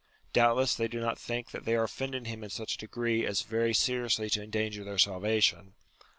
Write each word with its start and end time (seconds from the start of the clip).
Doubtless, 0.33 0.73
they 0.73 0.87
do 0.87 0.99
not 0.99 1.19
think 1.19 1.51
that 1.51 1.63
they 1.63 1.75
are 1.75 1.83
offending 1.83 2.25
him 2.25 2.43
in 2.43 2.49
such 2.49 2.73
a 2.73 2.77
degree 2.79 3.23
as 3.23 3.43
very 3.43 3.71
seriously 3.71 4.31
to 4.31 4.41
endanger 4.41 4.83
their 4.83 4.97
salvation. 4.97 5.75